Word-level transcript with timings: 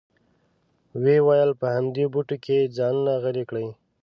وې 1.03 1.17
ویل 1.27 1.51
په 1.61 1.67
همدې 1.75 2.05
بوټو 2.13 2.37
کې 2.45 2.57
ځانونه 2.77 3.13
غلي 3.23 3.43
کړئ. 3.49 3.67